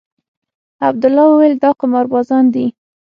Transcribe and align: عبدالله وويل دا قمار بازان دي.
عبدالله 0.87 1.23
وويل 1.29 1.53
دا 1.63 1.69
قمار 1.81 2.05
بازان 2.13 2.45
دي. 2.53 2.65